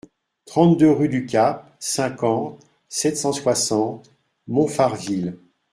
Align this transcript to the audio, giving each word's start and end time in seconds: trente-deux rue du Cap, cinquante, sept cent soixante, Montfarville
trente-deux 0.45 0.89
rue 0.89 1.09
du 1.09 1.27
Cap, 1.27 1.75
cinquante, 1.79 2.65
sept 2.89 3.15
cent 3.17 3.33
soixante, 3.33 4.09
Montfarville 4.47 5.37